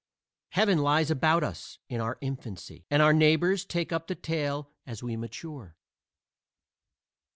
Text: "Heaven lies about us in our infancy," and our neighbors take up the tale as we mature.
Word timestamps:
"Heaven 0.53 0.79
lies 0.79 1.11
about 1.11 1.43
us 1.43 1.77
in 1.87 2.01
our 2.01 2.17
infancy," 2.21 2.87
and 2.89 3.03
our 3.03 3.13
neighbors 3.13 3.65
take 3.65 3.91
up 3.91 4.07
the 4.07 4.15
tale 4.15 4.71
as 4.83 5.03
we 5.03 5.15
mature. 5.15 5.77